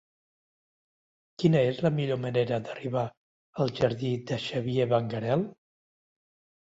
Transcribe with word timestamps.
Quina 1.43 1.61
és 1.73 1.81
la 1.87 1.91
millor 1.99 2.19
manera 2.23 2.59
d'arribar 2.69 3.05
al 3.65 3.75
jardí 3.81 4.15
de 4.33 4.41
Xavier 4.47 4.89
Benguerel? 4.95 5.45